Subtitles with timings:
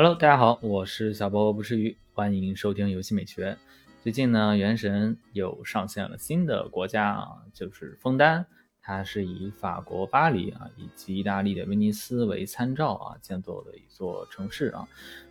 [0.00, 3.58] Hello，大家好，我是小波不吃鱼，欢迎收听游戏美学。
[4.00, 8.46] 最近呢，原神又上线了新的国家啊，就是枫丹，
[8.80, 14.86] 它是以法国巴黎啊以及意大利的威尼斯为参照啊建造的一座城市啊。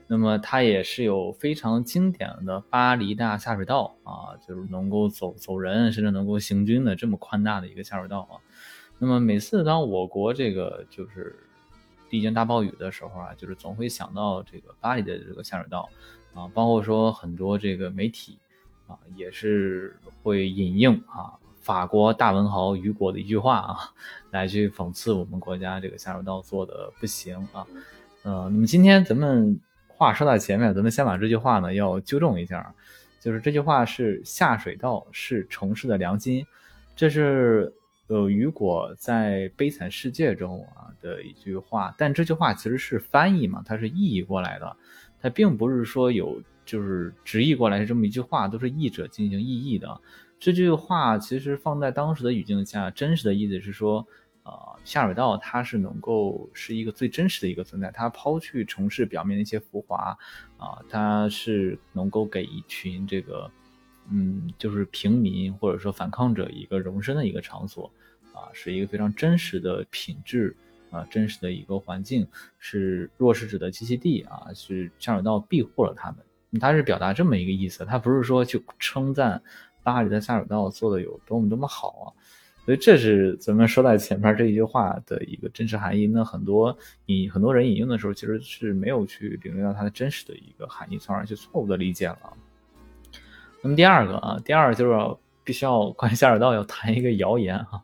[0.05, 8.35] 那么它也是有非常经典的巴黎大下水道啊，就是能够走走人，甚至能够行军的这么宽大的一个下水道啊。
[8.99, 11.46] 那么每次当我国这个就是
[12.09, 15.89] 历经大暴雨的时候啊，就是总会想到这个巴黎的这个下水道
[16.33, 18.37] 啊，包括说很多这个媒体
[18.87, 23.77] 啊，也是会引用啊法国大文豪雨果的一句话啊，
[24.31, 27.67] 来去讽刺我们国家这个下水道做的不行啊。
[28.23, 32.73] 呃，那么今天咱们话说到前面，咱们先把这句话呢要纠正一下，
[33.19, 36.45] 就是这句话是下水道是城市的良心，
[36.95, 37.73] 这是。
[38.07, 44.77] 呃，雨果在《悲惨世界》中啊的一句话，但这句话其实是翻译嘛，它是译过来的，
[45.21, 49.99] 它并不是说有就是直译过来是这么一句话，都是译者进行译译的。
[50.39, 54.07] 这句话其实放在当时的语境下，真实的意思是说，
[54.43, 54.53] 呃，
[54.85, 60.17] 下水道它是能够是一个最真实的一个存在，它抛去城市表面的一些浮华，
[60.57, 63.51] 啊，它是能够给一群这个。
[64.09, 67.91] 嗯，就是平民或者说反抗者一个容身的一个场所，
[68.33, 70.55] 啊，是一个非常真实的品质
[70.91, 72.25] 啊，真实的一个环境，
[72.57, 76.19] 是弱势者的栖息地啊，是下水道庇护了他们。
[76.59, 79.41] 他是表达这么一个意思，他不是说去称赞
[79.83, 82.05] 巴黎的下水道做的有多么多么好啊。
[82.63, 86.07] 所以这是咱们说在前面这一句话的一个真实含义。
[86.07, 92.37] 那很多引很多人引用的时候，其实是没有去领略到它的真实的一个含义，从而去错误的理解了。
[93.61, 97.81] 那么第二个啊，第二就是必须要关于下水道要谈一个谣言啊，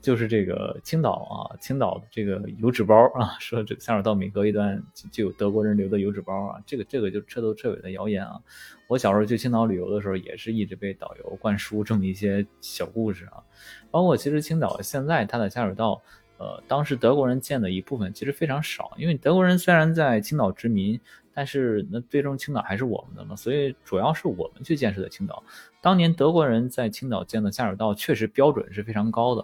[0.00, 8.40] 就是这个青岛啊，青岛这个油纸包啊，说这个下水道每隔一段就有德国人留的油纸包啊，这个这个就彻头彻尾的谣言啊。
[8.88, 13.42] 我小时候去青岛旅游的时候，也是一直被导游灌输这么一些小故事啊，
[13.90, 16.00] 包括其实青岛现在它的下水道。
[16.38, 21.00] 呃，当时德国人建的一部分其实非常少，因为德国人虽然在青岛殖民，
[21.36, 25.44] 但是那最终青岛还是我们的嘛，所以主要是我们去建设的青岛。
[25.82, 29.42] 当年德国人在青岛建的下水道确实标准是非常高的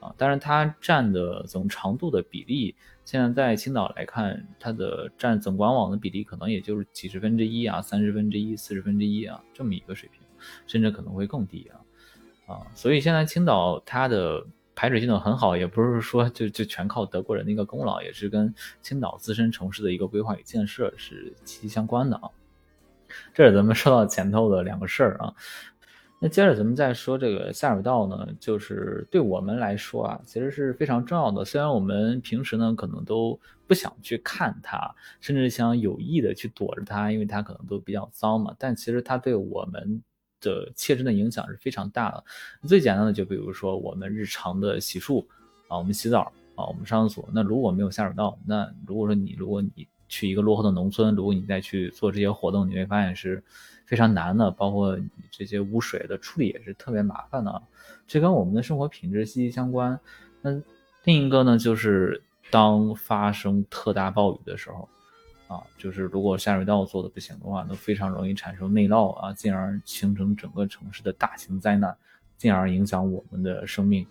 [0.00, 2.74] 啊，但是它占的总长度的比例，
[3.04, 10.22] 现在在青岛来看，它的占总管网的比例可能也就是几十分之一啊，三十分之一、四十分之一啊这么一个水平，
[10.66, 14.46] 甚至可能会更低啊啊，所以现在青岛它的。
[14.76, 18.52] 排水系统很好，也不是说就就全靠德国人的一个功劳，也是跟
[18.82, 22.28] 青岛自身城市的一个规划与建设是息息相关的啊。
[23.32, 25.32] 这是咱们说到前头的两个事儿啊。
[26.18, 31.44] 那接着咱们再说这个下水道呢，就是对我们来说啊，其实是非常重要的。
[31.44, 40.02] 虽然我们平时呢可能都不想去看它，甚至想有意的去躲着它，因为它可能都比较脏嘛，但其实它对我们。
[40.44, 42.22] 的切身的影响是非常大的。
[42.68, 45.24] 最简单的，就比如说我们日常的洗漱
[45.68, 47.28] 啊，我们洗澡啊，我们上厕所。
[47.32, 53.42] 那如果没有下水道，那如果说你如果你去一个落后的农村，如果你再去做这些活动，你会发现是
[53.86, 54.50] 非常难的。
[54.50, 57.62] 包括你这些污水的处理也是特别麻烦的。
[58.06, 59.98] 这跟我们的生活品质息息相关。
[60.42, 60.50] 那
[61.04, 64.88] 另一个呢，就是当发生特大暴雨的时候。
[65.46, 71.94] 啊，就是如果下水道做的不行的话，那非常容易产生内涝啊，进而形成整个城市的大型灾难，
[72.38, 74.06] 进而影响我们的生命。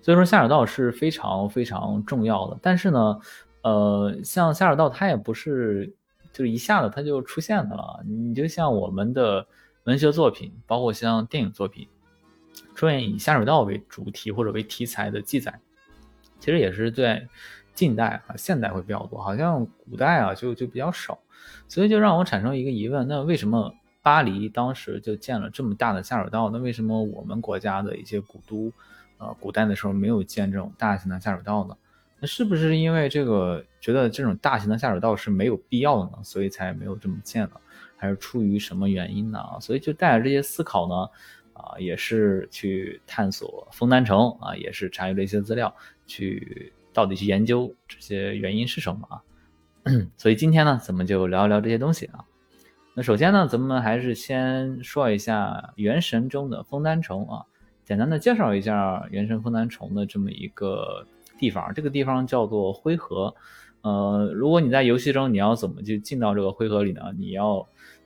[0.00, 2.58] 所以说下水道是非常非常重要的。
[2.62, 3.20] 但是呢，
[3.62, 5.94] 呃，像下水道它也不是
[6.32, 8.02] 就是一下子它就出现的了。
[8.06, 9.46] 你就像我们的
[9.84, 11.86] 文学作品，包括像电影作品，
[12.74, 15.60] 出现以下水道为主题或者为题材的记载，
[16.40, 17.28] 其实也是在。
[17.78, 21.16] 近代啊，现代会比较多，好像古代啊就就比较少，
[21.68, 23.72] 所以就让我产生一个疑问：那为什么
[24.02, 26.50] 巴黎当时就建了这么大的下水道？
[26.50, 28.72] 那为什么我们国家的一些古都，
[29.18, 31.76] 呃，古代的时候没有建这种大型的下水道呢？
[32.18, 36.18] 那是不是因为这个觉得这种大型的下水道是没有必要的呢？
[36.24, 37.52] 所以才没有这么建呢？
[37.96, 39.38] 还是出于什么原因呢？
[39.60, 41.08] 所以就带着这些思考呢，
[41.52, 45.72] 啊，也是去探索枫丹城啊，也是查阅了一些资料
[46.08, 46.72] 去。
[46.98, 49.22] 到底去研究这些原因是什么啊？
[50.18, 52.24] 所以今天呢，咱们就聊一聊这些东西啊。
[52.96, 57.44] 那首先呢，咱们还是先说一下《原神》中的枫丹城啊，
[57.84, 61.06] 简单的介绍一下《原神》枫丹城的这么一个
[61.38, 61.72] 地方。
[61.72, 63.32] 这个地方叫做灰河。
[63.82, 67.02] 呃，如果你在游戏中，你要怎么去进到这个灰河里呢？
[67.16, 67.58] 你要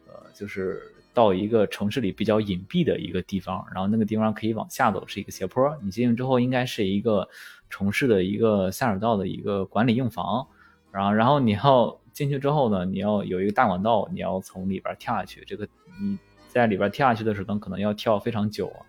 [0.06, 0.82] 呃，就是
[1.14, 5.74] 到一个城市里比较隐蔽的一个地方，然后那个地方可以往下走，是一个斜坡。
[5.80, 7.26] 你进去之后，应该是一个。
[7.72, 10.46] 城市的一个下水道的一个管理用房，
[10.92, 15.42] 然后然后你要进去之后呢，你要有一个大管道，你要从里边跳下去。
[15.46, 15.66] 这个
[15.98, 18.84] 你在里边跳下去的时候，可能要跳非常久啊，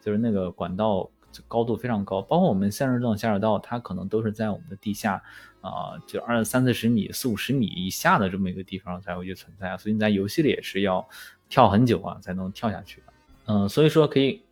[0.00, 1.10] 就是那个管道
[1.48, 2.22] 高度非常高。
[2.22, 5.20] 包括我们现实中的下水道，它可能都是在我们的地下
[5.60, 9.76] 啊，就二三四十米、四五十米以下的这么一个地方才会去存在。
[9.76, 11.04] 所以你在游戏里也是要
[11.48, 13.02] 跳很久啊，才能跳下去。
[13.46, 14.44] 嗯，所以说可以。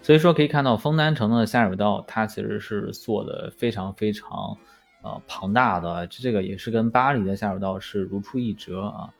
[0.00, 4.56] 所以说可以看到，枫丹城的下水道它其实是做的非常非常，
[5.02, 9.12] 呃庞大的，这个也是跟巴黎的下水道是如出一辙啊。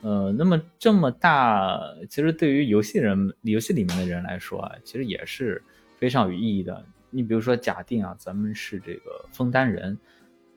[0.00, 5.62] 呃，那么这么大，其实对于游戏人、游戏里面的人来说啊，其实也是
[5.96, 6.84] 非常有意义的。
[7.10, 9.96] 你比如说，假定啊，咱们是这个枫丹人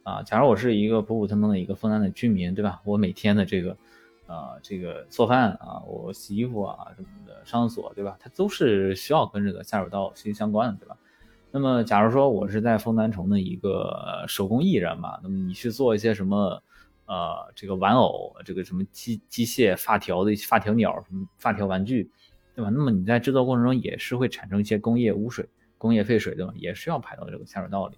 [0.02, 2.82] 啊，假如我是一个普普通通的一个枫丹的居民，对吧？
[2.86, 3.78] 我每天的这个。
[4.28, 8.18] 啊，这个做饭啊，我洗衣服啊什么的，上厕所对吧？
[8.20, 10.98] 它都是需要跟这个下水道息息相关的，对吧？
[11.52, 16.62] 那么，假如说我是在枫丹城的一个手工艺人嘛，那么你去做一些什么，
[17.06, 22.12] 呃，这个玩偶，这个什么机机械发条的一些发条鸟，什么发条玩具，
[22.56, 22.70] 对吧？
[22.70, 25.48] 那么你在制作过程中也是会产生一些工业污水、
[25.78, 26.52] 工业废水，对吧？
[26.56, 27.98] 也是要排到这个下水道里。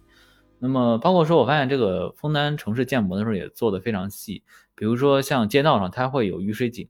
[0.60, 4.44] 那么，包括说我发现这个枫丹城市建模的时候也做的非常细。
[4.78, 6.88] 比如说像街道上，它会有雨水井，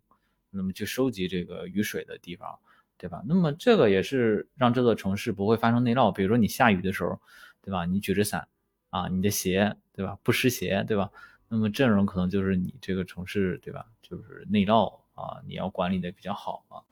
[0.51, 2.59] 那么去收集这个雨水的地方，
[2.97, 3.23] 对吧？
[3.25, 6.11] 那么这个也是让这座城市不会发生内涝。
[6.11, 7.17] 比如说你下雨的时候，
[7.61, 7.85] 对吧？
[7.85, 8.45] 你举着伞
[8.89, 10.17] 啊，你的鞋，对吧？
[10.21, 11.09] 不湿鞋，对吧？
[11.47, 13.85] 那么这种可能就是你这个城市，对吧？
[14.01, 16.83] 就是内涝啊，你要管理的比较好啊。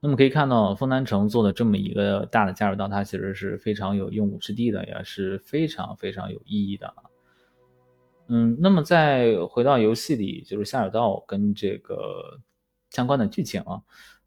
[0.00, 6.94] 那么可以看到，丰南城做的这么一个大的下水道，它其实是非常有用武之地的，也是非常非常有意义的。
[8.30, 12.38] 嗯，那么再回到游戏里，就是下水道跟这个
[12.90, 13.80] 相关的剧情啊，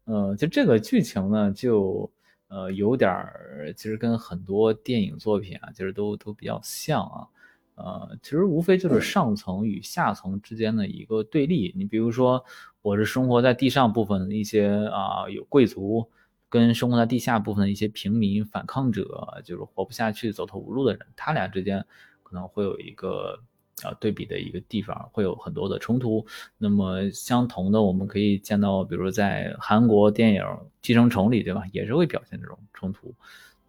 [0.06, 2.10] 呃，就这个剧情呢，就
[2.48, 7.28] 呃有点儿，其实跟很多电影作品啊，其实都都比较像啊，
[7.76, 11.72] 呃，其实无非就是上层与下层之间的一个对立。
[11.76, 12.44] 你比如说，
[12.82, 16.10] 我是生活在地上部分的一些啊有贵族，
[16.48, 21.86] 跟生活在地下部分的一些平民反抗者，就是活不下去、走投无路的人，他俩之间
[22.24, 23.38] 可能会有一个。
[23.82, 26.24] 啊，对比的一个地方会有很多的冲突。
[26.58, 30.42] 那么相同的，我们可以见到，比如在韩国电影
[30.82, 33.14] 《寄生虫》里，对吧，也是会表现这种冲突。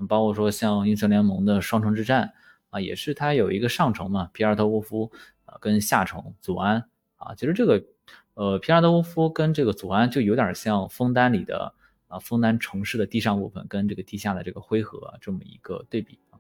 [0.08, 2.34] 包括说像英雄联盟的双城之战
[2.70, 5.10] 啊，也是它有一个上城嘛，皮尔特沃夫
[5.46, 6.84] 啊，跟下城祖安
[7.16, 7.34] 啊。
[7.36, 7.84] 其实这个
[8.34, 11.74] 呃，皮尔特沃夫跟这个祖安就有点像枫丹里的
[12.08, 16.38] 啊，枫丹城市的地上部分跟这个地下的这个灰河这么一个对比啊。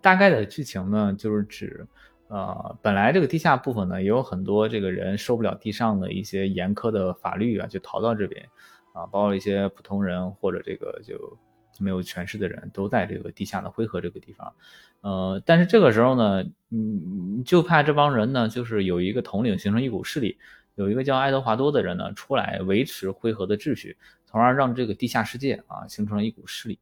[0.00, 1.86] 大概的剧情呢，就是指。
[2.28, 8.46] 呃，本来这个地下部分呢，也有很多这个人受不了地上的一些严苛的法律啊，就逃到这边，
[8.92, 11.38] 啊，包括一些普通人或者这个就
[11.78, 14.52] 没有权势的人都在这个地下的灰河这个地方，
[15.00, 20.36] 呃，但是这个时候呢，嗯，就怕这帮人呢，就是有一个统领形成一股势力，
[20.74, 23.96] 有一个叫爱德华多的人呢，出来维持灰河的秩序，
[24.26, 26.78] 从而让这个地下世界啊形成了一股势力。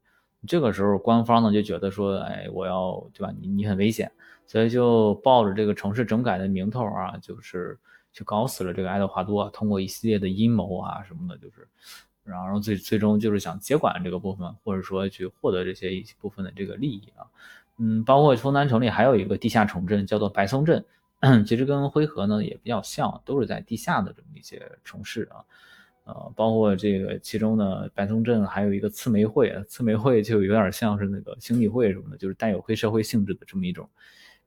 [0.46, 3.32] 这个时候，官方呢就觉得说，哎，我要对吧？
[3.40, 4.10] 你你很危险。
[4.46, 7.76] 所以就抱着这个城市整改的名头啊，就是
[8.12, 11.68] 去搞死了这个爱德华多，通过一系列的阴谋啊什么的，就是，
[12.24, 17.26] 然后最最终就是想接管这个部分，或者说去获得这些一部分的这个利益啊，
[17.78, 20.84] 嗯，包括丰南城里还有一个地下城镇叫做白松镇，
[21.44, 25.44] 其实跟灰河呢也比较像，都是在地下的这么一些城市啊，
[26.04, 33.88] 呃，包括这个其中呢白松镇还有一个刺梅会，刺梅会就有点像是那个兄弟会什么的，就是带有黑社会性质的这么一种。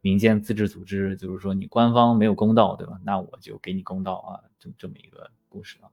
[0.01, 2.99] 民间自治组织就是说，你官方没有公道，对吧？
[3.03, 5.89] 那我就给你公道啊，这这么一个故事啊。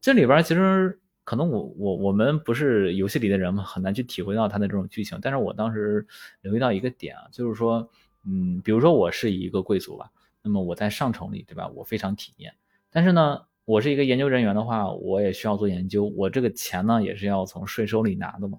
[0.00, 5.18] 这里边其实可能我我我们不是游戏里的人嘛，很难去体会到他的这种剧情。
[5.20, 6.06] 但是我当时
[6.40, 7.88] 留意到一个点啊，就是说，
[8.24, 10.10] 嗯，比如说我是一个贵族吧，
[10.42, 11.68] 那么我在上城里，对吧？
[11.68, 12.54] 我非常体面。
[12.90, 18.58] 但是呢，我是一个研究人员的话，我也需要做研究，我这个钱呢也是要从税收里拿的嘛。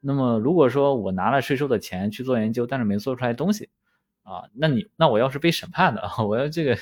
[0.00, 3.68] 那么如果说我拿了税收的钱去做研究，但是没做出来东西。
[4.30, 6.78] 啊，那你那我要是被审判的， 我要这个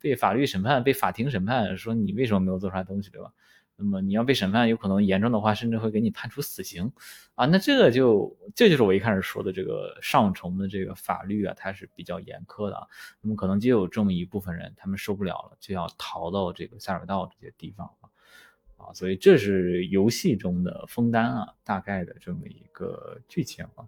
[0.00, 3.32] 被法律审判，被法庭审判，说你为什么没有做出来东西，对吧？
[3.76, 6.92] 那么你要被审判，有可能严重的话，甚至会给你判处死刑
[7.36, 7.46] 啊。
[7.46, 12.84] 那这个就这就是我一开始说的这个上层的这个法律啊，它是比较严苛的啊。
[13.20, 18.10] 那么可能就有这么一部分人，他们受不了了，就要逃到这个下水道这些地方啊。
[18.78, 23.86] 啊，所以这是游戏中的枫丹啊，大概的这么一个剧情啊。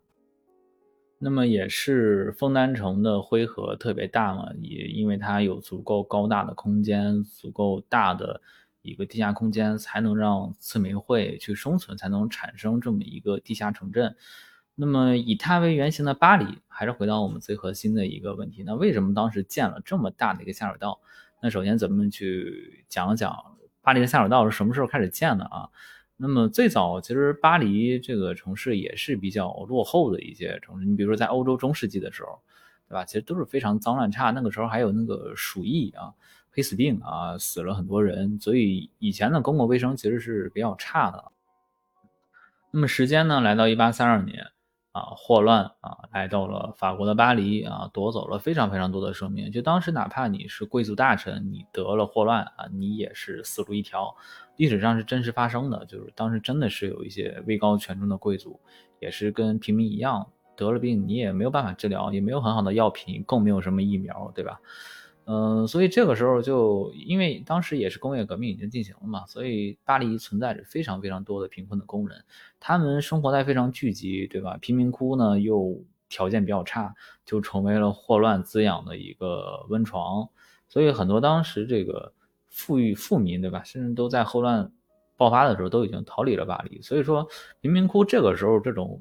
[1.23, 8.41] 那么也是枫丹城的灰河特别大嘛，也因为它有足够高大的空间，足够大的
[8.81, 14.17] 一个地下空间，才能让刺梅会去生存，才能产生这么一个地下城镇。
[14.75, 20.99] 那么以它为原型的巴黎，还是回到我们最核心的一个问题，那为什么当时建了这么大的一个下水道？
[21.43, 23.37] 那首先咱们去讲讲
[23.83, 25.69] 巴黎的下水道是什么时候开始建的啊？
[26.23, 32.39] 那么最早其实巴黎这个城市也是比较落后的一些城市，你比如说在欧洲中世纪的时候，
[32.87, 33.07] 对吧？
[33.07, 36.13] 其实都是非常脏乱差，那个时候还有那个鼠疫啊、
[36.51, 41.33] 黑死病啊，死了很多人，所以以前的公共卫生其实是比较差的。
[42.71, 44.49] 那么时间呢，来到一八三二年。
[44.93, 49.53] 啊，霍乱啊，来到了法国的巴黎啊，夺走了非常非常多的生命。
[49.53, 54.17] 就当时，哪怕你是贵族大臣，你得了霍乱啊，你也是死路一条。
[54.57, 58.61] 历史上是真实发生的，就是当时真的是有一些位高权重的贵族，
[58.99, 64.61] 也是跟平民一样得了病，你也没有办法治疗，也没有很好的药品，更没有什么疫苗，对吧？
[65.27, 72.25] 嗯，所以这个时候就因为当时也是工业革命已经进行了嘛，所以巴黎存在着非常非常多的贫困的工人，
[72.59, 74.57] 他们生活在非常聚集，对吧？
[74.61, 76.93] 贫民窟呢又条件比较差，
[77.25, 80.29] 就成为了霍乱滋养的一个温床，
[80.69, 82.13] 所以很多当时这个
[82.49, 83.63] 富裕富民，对吧？
[83.63, 84.73] 甚至都在霍乱
[85.17, 87.29] 爆发的时候都已经逃离了巴黎，所以说
[87.61, 89.01] 贫民窟这个时候这种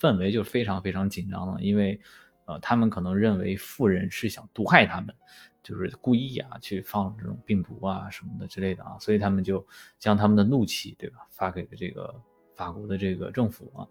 [0.00, 2.00] 氛围就非常非常紧张了，因为。
[2.46, 5.14] 呃，他们可能认为富人是想毒害他们，
[5.62, 9.66] 就是故意啊去放这种病毒啊什么的之类的啊，所以他们就
[9.98, 12.14] 将他们的怒气，对吧，发给了这个
[12.54, 13.88] 法国的这个政府啊，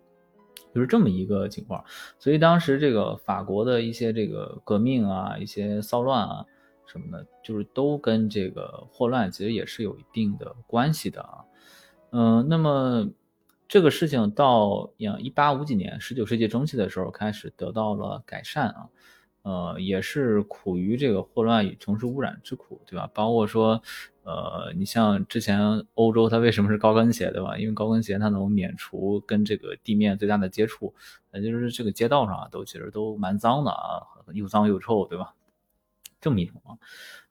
[0.73, 1.83] 就是这么一个情况。
[2.19, 6.45] 所以当时这个法国的一些这个革命啊、一些骚乱啊
[6.85, 11.45] 什么的，就是都跟这个霍乱其实也是有一定的关系的啊。
[12.11, 13.09] 嗯，那么。
[13.73, 18.89] 这个事情到一八五几年，十九世纪中期的时候开始得到了改善啊，
[19.41, 23.09] 呃，也是苦于这个霍乱与城市污染之苦，对吧？
[23.15, 23.81] 包括说，
[24.25, 27.57] 呃，你像之前欧洲它为什么是高跟鞋，对吧？
[27.57, 30.93] 因为高跟鞋它能免除跟这个地面最大的接触，
[31.33, 35.33] 也就是这个街道上啊，都其实都蛮脏的啊，又脏又臭，对吧？
[36.21, 36.77] 这么一种啊，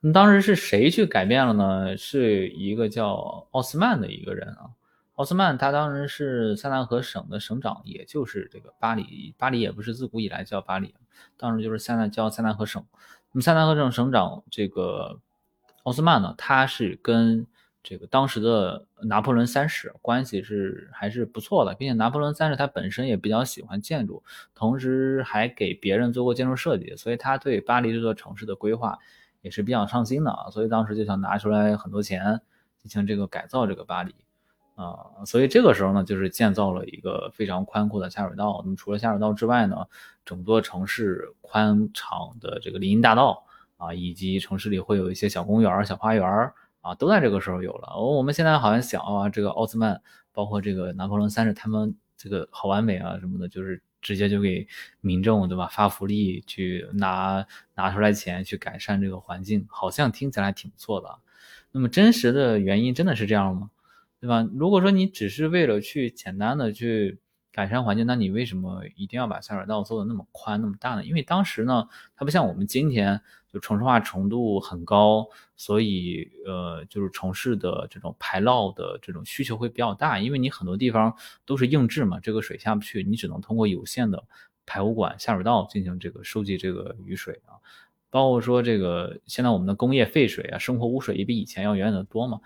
[0.01, 1.95] 那当时是谁去改变了呢？
[1.95, 4.71] 是一个叫奥斯曼的一个人啊。
[5.15, 9.35] 奥斯曼他当时是塞纳河省的省长，也就是这个巴黎。
[9.37, 10.95] 巴黎也不是自古以来叫巴黎，
[11.37, 12.83] 当时就是塞纳叫塞纳河省。
[13.31, 15.19] 那么塞纳河省省长这个
[15.83, 17.45] 奥斯曼呢，他是跟
[17.83, 24.23] 这个当时的拿破仑三世关系是还是不错的，并且拿破仑三世他本身也比较喜欢建筑，
[24.55, 28.97] 同时还给别人做过建筑设计，所以他对巴黎这座城市的规划
[29.41, 30.49] 也是比较上心的啊。
[30.49, 32.41] 所以当时就想拿出来很多钱
[32.81, 34.15] 进行这个改造这个巴黎。
[34.75, 38.61] 啊，所以这个时候呢，就是建造了一个非常宽阔的下水道。
[38.65, 39.85] 那么除了下水道之外呢，
[40.25, 43.45] 整座城市宽敞的这个林荫大道
[43.77, 46.51] 啊，以及城市里会有一些小公园、小花园
[46.81, 47.95] 啊，都在这个时候有了。
[47.99, 50.01] 我们现在好像想啊，这个奥斯曼，
[50.31, 54.67] 包括这个拿破仑三世，他们这个好完美啊什么的，就是直接就给
[55.01, 61.15] 民众对吧发福利，去拿拿出来钱去改善这个环境，好像听起来挺不错的。
[61.71, 63.69] 那么真实的原因真的是这样吗？
[64.23, 64.47] 对吧？
[64.53, 67.19] 如果说你只是为了去简单的去
[67.51, 71.03] 改善环境，那你为什么一定要把下水道做的那么宽那么大呢？
[71.03, 73.19] 因为当时呢，它不像我们今天
[73.51, 75.27] 就城市化程度很高，
[75.57, 81.13] 所以呃，就是城市的这种排涝的这种需求会比较大，因为你很多地方
[81.45, 84.23] 都是硬质嘛，这个水下不去，你只能通过有限的
[84.65, 87.59] 排污管下水道进行这个收集这个雨水啊。
[88.09, 92.39] 包括说这个现在我们的工业废水啊，生活污水也比以前要远远的多嘛。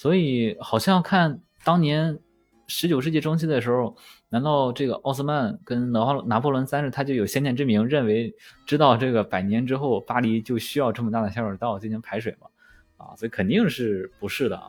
[0.00, 2.18] 所以好像看当年
[2.66, 3.94] 十九世纪中期的时候，
[4.30, 12.46] 难道这个奥斯曼跟拿破拿破仑三世他就有先见之明，认为知道这个百年之后巴黎就需要这么大的下水道进行排水吗？
[12.96, 14.68] 啊，所以肯定是不是的啊。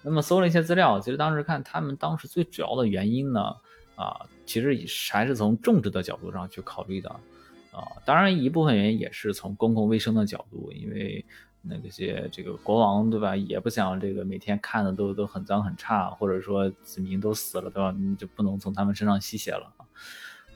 [0.00, 3.40] 那么搜了一些资料，其实当时看他们当时最主要的原因呢，
[3.96, 4.78] 啊，其实
[5.10, 7.10] 还是从种植的角度上去考虑的，
[7.72, 11.26] 啊，当然一部分原因也是从公共卫生的角度，因为。
[11.66, 19.72] 那些这个国王对吧，也不想这个每天看的都都很脏很差，或者说子民都死了对吧，你就不能从他们身上吸血了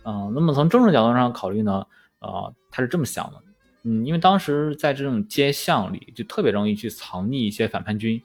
[0.02, 0.28] 啊。
[0.34, 1.86] 那么从政治角度上考虑呢，
[2.18, 3.42] 啊，他是这么想的，
[3.84, 8.22] 嗯，因为当时在这种街巷里就特别容易去藏匿一些反叛军、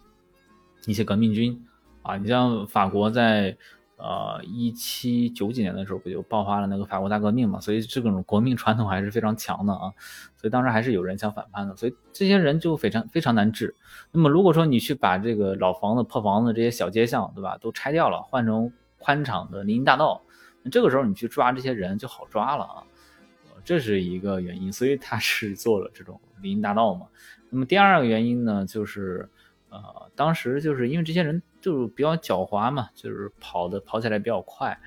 [0.85, 1.65] 一些革命军
[2.01, 2.17] 啊。
[2.17, 3.57] 你像法国在。
[4.05, 9.93] 呃，一七九几年的时候不就爆发了那个法国大革命嘛，所以这种国命传统还是非常强的啊，
[10.35, 13.73] 所以当时还是有人想反叛的，所以这些人就非常非常难治。
[14.11, 20.21] 那么如果说你去把这个老房子、破房子这些小街巷，对吧，都拆掉了，换成宽敞的林荫大道，
[20.63, 22.83] 那这个时候你去抓这些人就好抓了啊，
[23.63, 27.07] 这是一个原因，所以他是做了这种林荫大道嘛。
[27.49, 29.29] 那么第二个原因呢，就是
[29.69, 31.41] 呃，当时就是因为这些人。
[31.63, 34.77] 就是比较狡猾嘛，就是跑的跑起来比较快。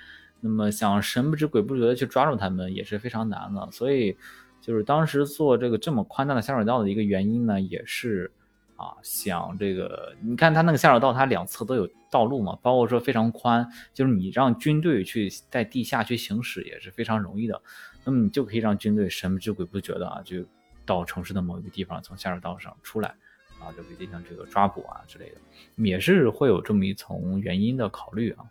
[0.41, 3.67] 那么想神不知鬼不觉的去抓住他们也是非常难的。
[3.73, 4.15] 所以，
[4.61, 8.31] 就是当时做这个这么宽大的下水道的一个原因呢，也是
[8.77, 17.61] 啊，想这个你看它那个下水道，它两侧都有道路嘛，包括说非常宽，就是你让军队去在地下去行驶也是非常容易的。
[18.05, 20.45] 那么你就可以让军队神不知鬼不觉的啊，就
[20.85, 23.15] 到城市的某一个地方，从下水道上出来。
[23.67, 25.37] 啊，就可以进行这个抓捕啊之类的，
[25.85, 28.45] 也是会有这么一层原因的考虑啊。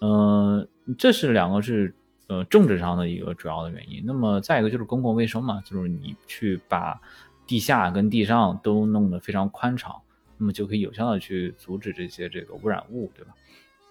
[0.00, 0.68] 嗯，
[0.98, 1.94] 这是两个是
[2.26, 4.02] 呃政治上的一个主要的原因。
[4.04, 7.00] 那么再一个就是公共卫生嘛，就是你去把
[7.46, 10.02] 地下跟地上都弄得非常宽敞，
[10.36, 13.32] 那么就可以有效的去阻止这些这个污染物，对吧？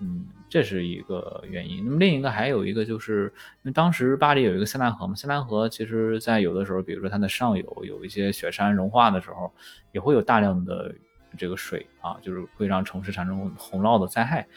[0.05, 1.83] 嗯，这是一个原因。
[1.83, 3.33] 那么另一个还有一个就是，
[3.63, 9.51] 因为当时巴黎有一个塞纳河嘛，塞纳河其实在有的时候，比如说它的上游有一些雪山融化的时候，
[9.91, 10.93] 也会有大量的
[11.37, 14.47] 这个水啊，就是会让城市产生洪涝的灾害。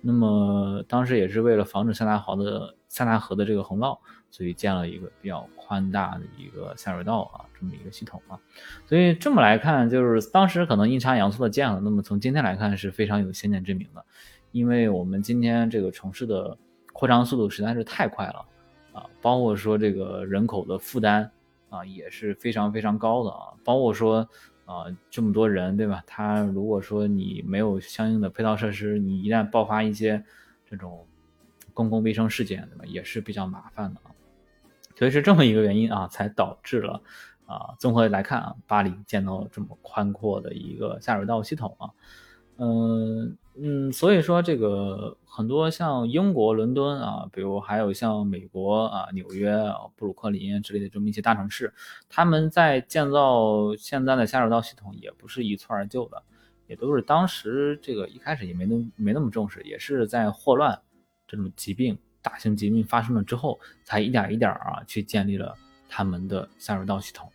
[0.00, 3.98] 那么当时也是为了防止塞纳河的塞纳河的这个洪涝，
[4.30, 8.38] 所以建了一个比较宽大的一个下水道啊，这么一个系统啊。
[8.86, 14.04] 所以这么来看，就是当时可能阴差阳错的建了，那么从今天来看是非常有先见之明的。
[14.58, 16.58] 因为我们今天这个城市的
[16.92, 18.44] 扩张速度实在是太快了
[18.92, 21.30] 啊，包括说这个人口的负担
[21.70, 24.28] 啊也是非常非常高的啊，包括说
[24.64, 26.02] 啊这么多人对吧？
[26.06, 30.24] 他如果说你没有相应的配套设施，你一旦爆发一些
[30.66, 31.06] 这种
[31.72, 32.84] 公共卫生事件，对吧？
[32.84, 34.10] 也是比较麻烦的啊。
[34.96, 37.00] 所以是这么一个原因啊，才导致了
[37.46, 41.90] 啊，综合来看啊，巴黎建到了这么宽阔的一个下水道系统啊。
[42.60, 51.74] 嗯嗯，所以说这个很多像英国伦敦啊，比如还有像美国啊纽约啊布鲁克林之类的这么一些大城市，
[52.08, 56.22] 他们在建造现在的下水道系统也不是一蹴而就的，
[56.68, 60.80] 也都是当时这个一开始也没那没那么重视，也是在霍乱
[61.26, 65.52] 这种疾病大型疾病发生了之后，才一点一点啊去建立了
[65.88, 67.28] 他们的下水道系统。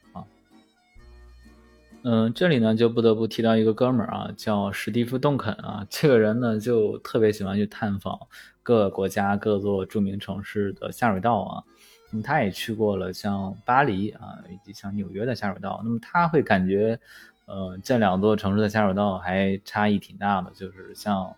[2.05, 5.87] 嗯，这里呢就不得不提到一个哥们儿啊，叫史蒂夫·邓肯啊。
[5.89, 8.19] 这个人呢就特别喜欢去探访
[8.61, 11.63] 各个国家各座著名城市的下水道啊。
[12.11, 15.79] 那么他也去过了像巴黎啊，以及像纽约的下水道。
[15.85, 16.99] 那么他会感觉，
[17.45, 20.51] 呃，这两座城市的下水道还差异挺大的。
[20.53, 21.33] 就是像，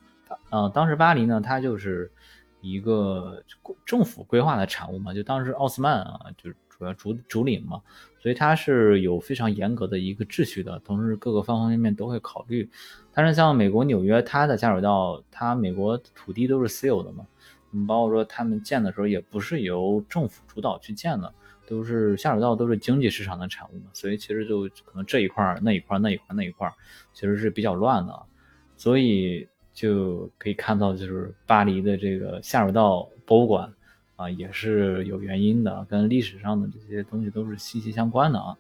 [0.50, 2.12] 呃，当时巴黎呢，它就是
[2.60, 3.44] 一个
[3.86, 7.82] 政府规划的产物嘛，就当时奥斯曼啊，就是主要主主领嘛。
[8.20, 12.68] 所以它是有非常严格的一个秩序的，同时各个方方面面都会考虑。
[13.14, 17.28] 但是像美国纽约，它的下水道，它美国土地都是私有的嘛，
[17.72, 21.32] 嗯，包括说他们建的时候也不是由政府主导去建的，
[21.68, 26.74] 都是下水道都是经济市场的产物嘛，所以其实就可能这一块儿那一块儿那一块儿那一块儿
[27.14, 28.24] 其实是比较乱的，
[28.76, 33.72] 所以就可以看到就是巴黎的这个下水道博物馆。
[34.16, 38.58] 啊，也是有原因的，跟历史上的这些东西都是息息相关的啊。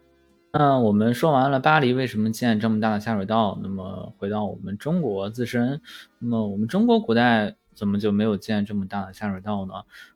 [0.51, 5.81] 那我们说完了巴黎为什么建这么大的下水道，那么回到我们中国自身，
[6.19, 9.73] 那么我们中国古代怎么就没有建这么大的下水道呢？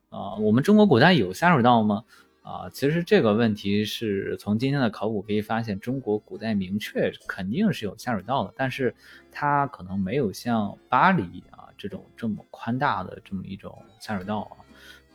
[0.10, 2.04] 啊，我们中国古代有下水道吗？
[2.42, 8.96] 啊，其实这个问题是从今天的考古可以发现，中国古代明确肯定是有下水道的，但是
[9.32, 14.59] 它可能没有像巴黎啊这种这么宽大的这么一种下水道啊。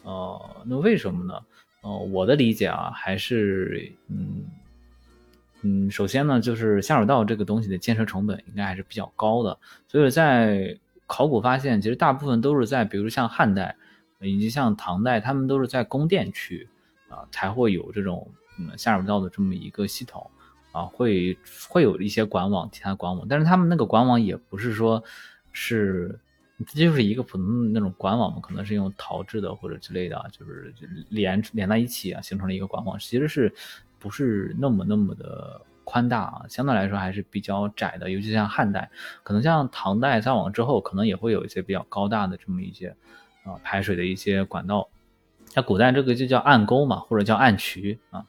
[0.04, 1.34] 呃，那为什么呢？
[1.82, 4.44] 呃，我的理解啊，还是嗯
[5.62, 13.76] 嗯，首先呢，就是下水道这个东西的建设成本应该还是比较高的，所以在考古发现，其实大部分都是在，比如像汉代
[14.20, 16.68] 以及像唐代，他们都是在宫殿区
[17.08, 20.30] 啊，才会有这种嗯下水道的这么一个系统
[20.72, 21.36] 啊，会
[21.68, 25.02] 会有一些管网，其他管网，但是他们那个管网也不是说
[25.52, 26.18] 是。
[26.68, 30.72] 这就是一个普通的那种管网嘛，可能是用陶制的或者之类的，就是
[31.08, 33.52] 连连在一起啊，形成了一个管网，其实是
[33.98, 36.46] 不是那么那么的宽大啊？
[36.48, 38.88] 相对来说还是比较窄的，尤其像汉代，
[39.24, 42.94] 可能像唐代再往之后，可能也会有一些比较高大的这么一些
[43.42, 44.88] 啊排水的一些管道。
[45.48, 48.24] 像古代这个就叫暗沟嘛，或者叫暗渠啊，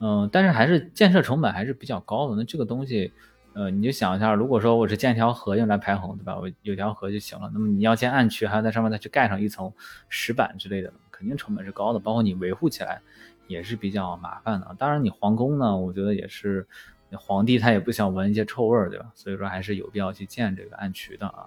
[0.00, 2.36] 嗯，但是还是建设成本还是比较高的。
[2.36, 3.10] 那这个东西。
[3.54, 6.36] 呃，你就想一下，如果说我是建条河用来排洪，对吧？
[6.36, 7.48] 我有条河就行了。
[7.54, 9.72] 那么你要建暗渠，还要在上面再去盖上一层
[10.08, 13.00] 石板之类的，肯定成本是高的，包括你维护起来
[13.46, 14.74] 也是比较麻烦的。
[14.76, 16.66] 当然，你皇宫呢，我觉得也是，
[17.12, 19.06] 皇帝他也不想闻一些臭味儿，对吧？
[19.14, 21.46] 所以说还是有必要去建这个暗渠的啊。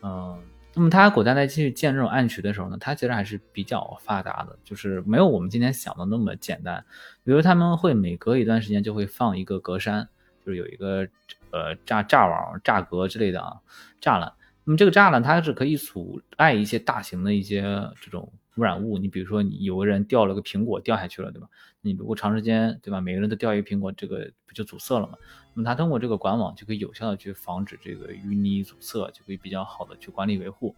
[0.00, 0.38] 嗯，
[0.74, 6.82] 那么他古代在去建这种暗渠的时候呢，他其实还是比较发达的，就是没有我们今天想的那么简单。
[7.22, 10.08] 比如他们会每隔一段时间就会放一个隔山。
[10.44, 11.08] 就是有一个
[11.50, 13.60] 呃栅栅网、栅格之类的啊
[14.00, 14.32] 栅栏，
[14.64, 17.62] 那么这个栅栏它是可以阻碍一些大型的一些
[18.00, 21.48] 这种污染物，你比如说你有个人掉了个苹果掉下去了，对吧？
[21.80, 23.00] 你如果长时间，对吧？
[23.00, 25.18] 每个人都掉一个苹果，这个不就阻塞了吗？
[25.54, 30.74] 那么它通过这个管网就可以有效的去防止这个淤泥阻塞，就可以比较好的去管理维护。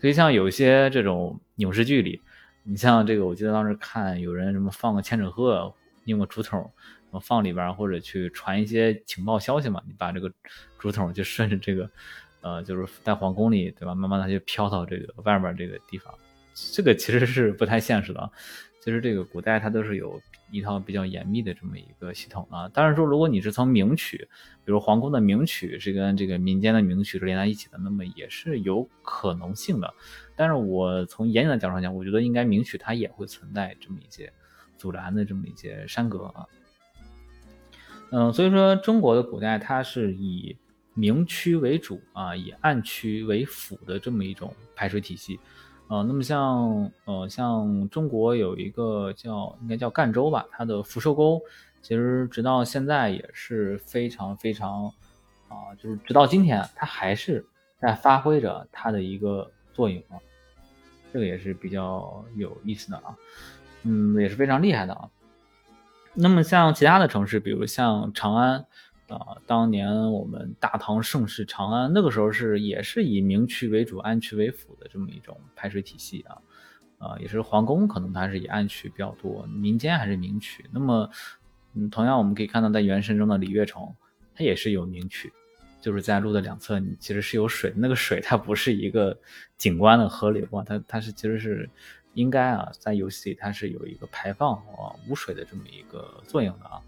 [0.00, 2.20] 所以像有一些这种影视剧里，
[2.64, 5.72] 你像这个，我记得当时看有人什么放个千纸鹤，
[6.04, 6.70] 用个竹筒，
[7.20, 10.32] 放里边或者去传一些情报消息嘛，你把这个
[10.78, 11.90] 竹筒就顺着这个，
[12.40, 13.94] 呃，就是在皇宫里，对吧？
[13.94, 16.12] 慢慢它就飘到这个外面这个地方。
[16.72, 18.30] 这个其实是不太现实的，
[18.80, 20.20] 其实这个古代它都是有
[20.50, 22.68] 一套比较严密的这么一个系统啊。
[22.68, 24.28] 当然说，如果你是从名曲，
[24.64, 29.94] 比如皇宫的名曲是跟这个民间的名曲是连在一起的，那么也是有可能性的。
[30.36, 34.30] 但是我从严谨的角度上讲，我觉得应该名曲它也会存在这么一些
[34.76, 36.46] 阻拦的这么一些山隔啊。
[38.14, 40.54] 嗯，所以说中国的古代它是以
[40.92, 45.40] 明区为主啊，以暗区为辅的这么一种排水体系。
[45.88, 51.40] 呃，那么像呃像中国有一个叫应该叫赣州吧，它的福寿沟，
[51.80, 54.84] 其实直到现在也是非常非常
[55.48, 57.42] 啊，就是直到今天，它还是
[57.80, 60.20] 在发挥着它的一个作用啊，
[61.14, 63.16] 这个也是比较有意思的啊，
[63.84, 65.08] 嗯，也是非常厉害的啊。
[66.14, 68.66] 那么像其他的城市，比如像长安。
[69.08, 76.38] 啊，当年我们大唐盛世长安，那个时候是也是以明区为主、暗区为辅的这么一种排水体系啊，
[76.96, 80.64] 啊，也是皇宫可能它是以暗区比较多，民间还是明区。
[80.72, 81.10] 那么，
[81.74, 83.86] 嗯，同样我们可以看到在原神中的李月城，
[84.34, 85.30] 它也是有明区，
[85.82, 89.18] 就是在路的两侧，你其实是有水，那个水它不是一个
[89.58, 91.68] 景观的河流啊，它它是其实是
[92.14, 96.80] 应该啊，在游戏里它是有一个排放啊污水的这么一个作用的啊，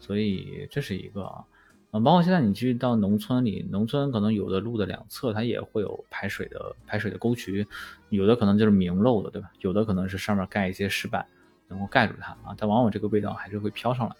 [0.00, 1.44] 所以这是一个啊。
[1.90, 7.66] 啊，包括现在你去到农村里，农村可能有的路的两侧它也会有排水的排水的沟渠，
[8.10, 9.50] 有的可能就是明漏的，对吧？
[9.60, 11.24] 有的可能是上面盖一些石板，
[11.66, 14.14] 能够盖住它啊，但往往这个味道还是会飘上来。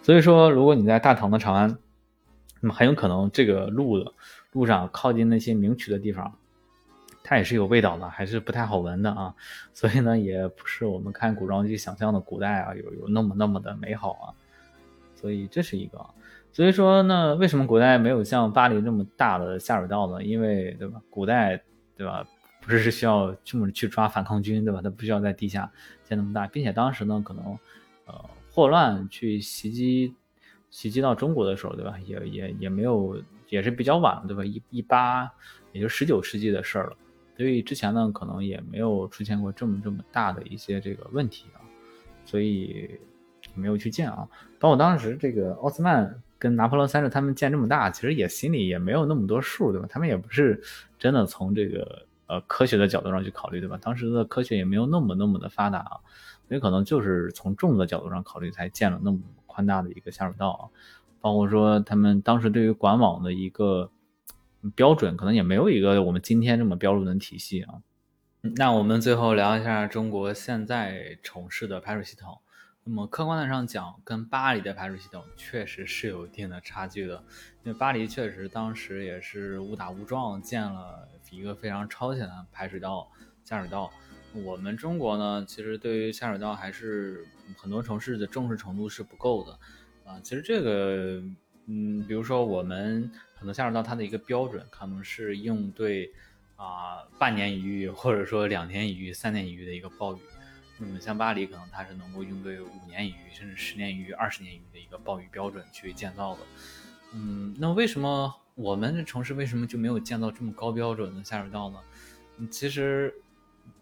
[0.00, 1.76] 所以说，如果你在大唐的长安，
[2.60, 4.12] 那么很有可能这个路的
[4.52, 6.38] 路上靠近那些明渠的地方，
[7.32, 9.34] 它也是有味道的，还是不太好闻的啊。
[9.72, 14.28] 所以呢，也不是我们看古装剧想象的古代啊，有有那么那么的美好啊。
[15.14, 16.04] 所以这是一个，
[16.52, 20.22] 所以说呢为什么古代没有像巴黎那么大的下水道呢？
[20.22, 21.58] 因为对吧，古代
[21.96, 22.22] 对吧，
[22.60, 24.82] 不是需要这么去抓反抗军对吧？
[24.84, 25.72] 它不需要在地下
[26.04, 27.58] 建那么大，并且当时呢，可能
[28.04, 28.14] 呃
[28.50, 30.14] 霍乱去袭击
[30.68, 33.16] 袭击到中国的时候对吧，也也也没有，
[33.48, 34.44] 也是比较晚了对吧？
[34.44, 35.30] 一一八
[35.72, 36.96] 也就十九世纪的事儿了，
[37.36, 41.60] 所以之前呢可能也没有出现过这么这么大的一些这个问题啊，
[42.24, 42.98] 所以。
[43.54, 44.26] 没有去建啊，
[44.58, 49.86] 包括当时这个奥斯曼跟拿破仑三世他们建这么大，其实也心里也没有那么多数，对吧？
[49.90, 50.58] 他们也不是
[50.96, 53.76] 真的从这个呃科学的角度上去考虑，对吧？
[53.82, 56.00] 当时的科学也没有那么那么的发达啊，
[56.48, 60.62] 所以可能就是从重的角度上考虑才建了那么宽大的一个下水道啊。
[61.20, 63.90] 包括说他们当时对于管网的一个
[64.70, 67.82] 标准，可能也没有一个我们今天这么标准的体系啊。
[68.56, 72.40] 那我们最后聊一下中国现在城市的排水系统。
[72.84, 77.22] 那么客观的上讲，跟巴黎的排水系统确实是有一定的差距的，
[77.62, 83.08] 因为巴黎确实当时也是误打误撞建了一个非常超前的排水道、
[83.44, 83.88] 下水道。
[84.44, 87.24] 我们中国呢，其实对于下水道还是
[87.56, 89.52] 很多城市的重视程度是不够的
[90.04, 90.18] 啊。
[90.20, 91.22] 其实这个，
[91.66, 96.12] 嗯，比如说我们很多下水道它的一个标准可能是应对
[96.56, 100.20] 啊半年一遇，或者说两年一遇、三年一遇的一个暴雨。
[100.78, 106.40] 那么像巴黎，可能它是能够应对五年一遇，甚至十年一遇、二十年一遇的一个暴雨标准去建造的。
[107.14, 111.78] 嗯，那为什么我们的城市为什么就没有建造这么高标准的下水道呢？
[112.50, 113.14] 其实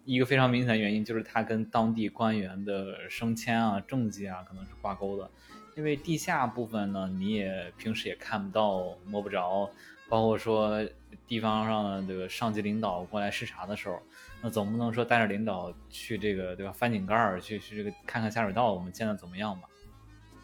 [0.05, 5.31] 一个非常明显的原因就是它跟当地官员的升迁啊、政绩啊可能是挂钩的。
[5.77, 9.71] 因为地下部分呢，你也平时也看不到、摸不着，
[10.09, 10.85] 包括说
[11.27, 14.01] 地方上的这个上级领导过来视察的时候。
[14.43, 16.73] 那总不能说带着领导去这个对吧？
[16.73, 19.69] 翻井盖儿去去这个看看下水道，我们建的怎么样吧？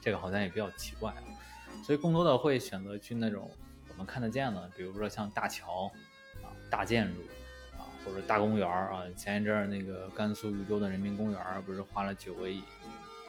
[0.03, 1.12] 这个好像也比较奇怪。
[1.83, 3.51] 所以更多的会选择去那种
[3.89, 5.91] 我们看得见的，比如说像大桥
[6.43, 7.21] 啊、大建筑
[7.79, 9.03] 啊，或者大公园儿啊。
[9.17, 12.62] 前一阵儿那个甘肃禹州的人民公园儿不是花了九个亿，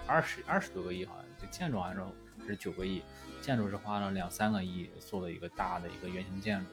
[0.05, 2.01] 二十二十多个亿好像，这建筑还是
[2.39, 3.01] 还是九个亿，
[3.41, 6.65] 建筑是花了两三个亿做的一个大的一个圆形建筑。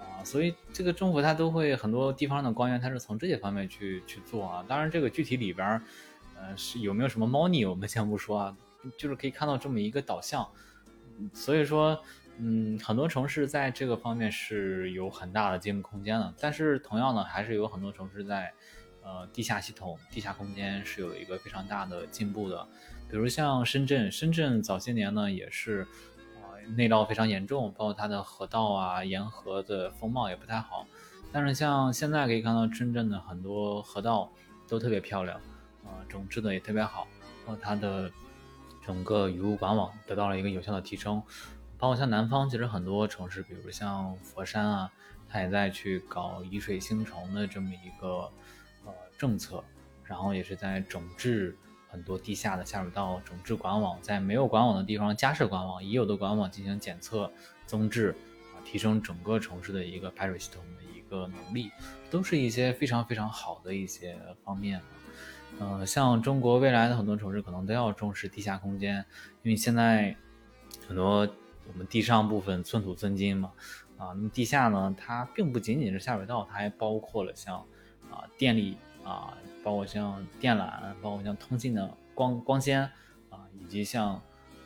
[0.00, 4.64] 啊所以这个政府他都会很多地方的官员，他是从这些方面去去做啊。
[4.66, 5.80] 当然，这个具体里边，
[6.36, 8.56] 呃，是有没有什么猫腻，我们先不说啊。
[8.96, 10.48] 就是可以看到这么一个导向。
[11.34, 12.00] 所以说，
[12.38, 16.32] 嗯，很多城市在这个方面是有很大的进步空间的。
[16.40, 18.52] 但是同样呢，还是有很多城市在
[19.08, 22.68] 呃地下系统、地下空间是有一个非常大的进步的。
[23.08, 25.86] 比如像深圳，深圳早些年呢也是
[26.36, 30.86] 呃内涝非常严重，包括它的河道啊、沿河的风貌也不太好。
[31.32, 34.30] 但是像现在可以看到，深圳的很多河道
[34.68, 35.40] 都特别漂亮，
[35.84, 37.06] 啊，整治的也特别好，
[37.46, 38.10] 包括它的
[38.84, 41.22] 整个雨污管网得到了一个有效的提升。
[41.78, 44.90] 包括像南方，其实很多城市，比如像佛山啊，
[45.28, 48.30] 它也在去搞以水兴城的这么一个
[49.18, 49.62] 政策，
[50.04, 51.54] 然后也是在整治
[51.90, 57.30] 很多地下的下水道，整治管网，在没有管网的地方加设管网，已有的管网进行检测
[57.66, 58.14] 增治，
[58.54, 61.70] 啊，提升整个城市的一个排水系统的一个能力，
[62.10, 64.80] 都是一些非常非常好的一些方面。
[65.60, 69.04] 嗯，像中国未来的很多城市可能都要重视地下空间，
[69.42, 70.16] 因为现在
[70.86, 71.28] 很多。
[71.70, 73.52] 我们地上部分寸土寸金嘛，
[73.98, 77.58] 啊，那么地下呢，它并不仅仅是下水道，它还包括了像
[78.10, 78.78] 啊电力
[79.08, 79.32] 啊，
[79.64, 82.82] 包括像电缆，包括像通信的光光纤
[83.30, 84.20] 啊，以及像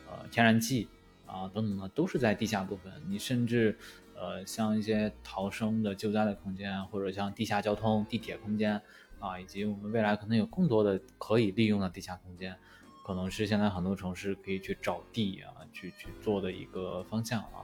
[0.09, 0.89] 呃天然气
[1.25, 2.91] 啊等等的，都是在地下部分。
[3.07, 3.77] 你甚至
[4.15, 8.81] 呃像一些逃生的救灾的空间，或者像地下交通、地铁空间
[9.19, 12.53] 啊，以及我们未来可能有更多的可以利用的地下空间。
[13.05, 17.63] 可能是现在很多城市可以去找地啊，去去做的一个方向啊，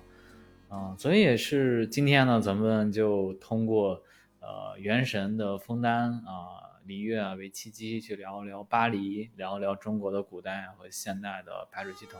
[0.69, 4.01] 嗯，所以也是今天呢，咱们就通过
[4.41, 12.19] 呃《原神》的枫丹啊、璃月啊为契机，去聊一聊巴黎，聊一聊中国的古代和现代的排水系统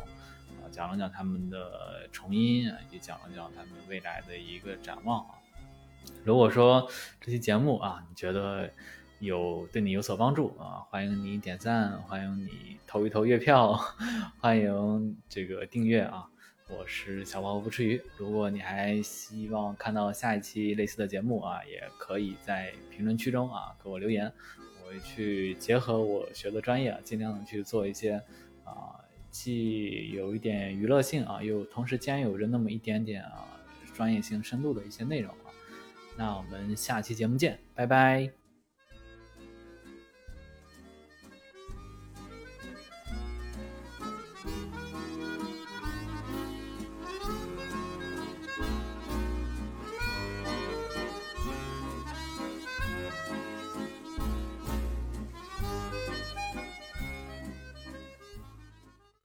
[0.61, 5.33] 啊，讲了讲他们的成因，也讲了讲他们未来的一个展望啊。
[6.23, 6.87] 如果说
[7.19, 8.71] 这期节目啊，你觉得，
[9.19, 10.85] 有对你有所帮助啊！
[10.89, 13.73] 欢迎你点赞，欢迎你投一投月票，
[14.39, 16.29] 欢迎这个订阅啊！
[16.69, 17.99] 我是小宝不吃鱼。
[18.15, 24.31] 如果你还希望看到下一期类似的节目啊，也可以在评论区中啊给我留言，
[24.83, 28.21] 我会去结合我学的专业，尽量去做一些
[28.63, 29.01] 啊
[29.31, 33.47] 既有一点娱乐性啊，又同时兼有着那么一点点啊
[33.95, 35.49] 专业性深度的一些内容啊。
[36.15, 38.38] 那我们下期节目见，拜拜。